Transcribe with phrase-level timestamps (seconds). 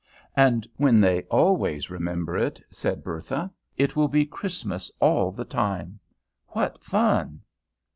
[0.35, 5.99] "And when they always remember it," said Bertha, "it will be Christmas all the time!
[6.47, 7.41] What fun!"